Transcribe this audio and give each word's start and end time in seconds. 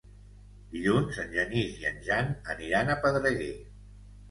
Dilluns 0.71 1.19
en 1.25 1.35
Genís 1.35 1.77
i 1.83 1.87
en 1.91 2.01
Jan 2.09 2.33
aniran 2.57 2.91
a 2.91 2.99
Pedreguer. 3.07 3.55